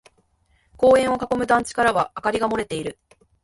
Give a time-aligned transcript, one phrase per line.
[0.77, 2.97] 公園を囲む団地からは明かりが漏れている。